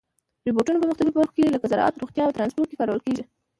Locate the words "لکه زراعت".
1.53-1.95